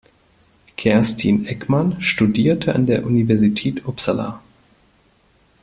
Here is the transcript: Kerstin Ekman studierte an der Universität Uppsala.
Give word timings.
Kerstin 0.77 1.45
Ekman 1.45 2.01
studierte 2.01 2.73
an 2.73 2.87
der 2.87 3.05
Universität 3.05 3.85
Uppsala. 3.85 4.41